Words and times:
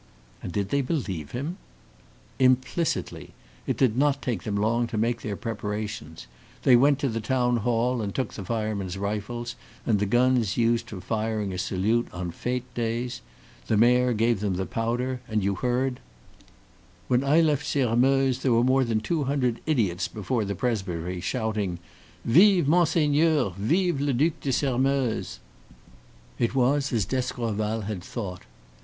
"And 0.41 0.51
did 0.51 0.69
they 0.69 0.81
believe 0.81 1.29
him?" 1.29 1.57
"Implicitly. 2.39 3.35
It 3.67 3.77
did 3.77 3.95
not 3.95 4.19
take 4.19 4.41
them 4.41 4.55
long 4.57 4.87
to 4.87 4.97
make 4.97 5.21
their 5.21 5.35
preparations. 5.35 6.25
They 6.63 6.75
went 6.75 6.97
to 7.01 7.07
the 7.07 7.21
town 7.21 7.57
hall 7.57 8.01
and 8.01 8.15
took 8.15 8.33
the 8.33 8.43
firemen's 8.43 8.97
rifles, 8.97 9.55
and 9.85 9.99
the 9.99 10.07
guns 10.07 10.57
used 10.57 10.89
for 10.89 11.01
firing 11.01 11.53
a 11.53 11.59
salute 11.59 12.07
on 12.11 12.31
fete 12.31 12.63
days; 12.73 13.21
the 13.67 13.77
mayor 13.77 14.11
gave 14.13 14.39
them 14.39 14.55
the 14.55 14.65
powder, 14.65 15.21
and 15.27 15.43
you 15.43 15.53
heard 15.53 15.99
"When 17.07 17.23
I 17.23 17.39
left 17.41 17.63
Sairmeuse 17.67 18.39
there 18.39 18.53
were 18.53 18.63
more 18.63 18.83
than 18.83 19.01
two 19.01 19.25
hundred 19.25 19.61
idiots 19.67 20.07
before 20.07 20.45
the 20.45 20.55
presbytery, 20.55 21.21
shouting: 21.21 21.77
"Vive 22.25 22.67
Monseigneur! 22.67 23.53
Vive 23.55 24.01
le 24.01 24.13
Duc 24.13 24.39
de 24.41 24.51
Sairmeuse!" 24.51 25.39
It 26.39 26.55
was 26.55 26.91
as 26.91 27.05
d'Escorval 27.05 27.81
had 27.81 28.03
thought. 28.03 28.41